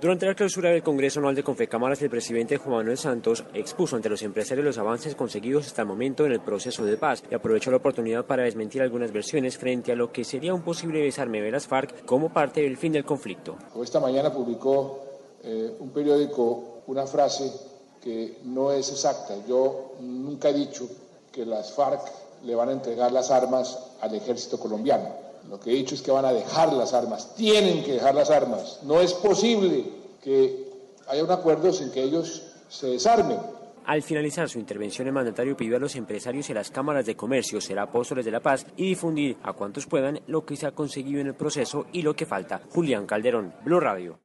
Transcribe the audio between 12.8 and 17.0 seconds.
del conflicto. Esta mañana publicó eh, un periódico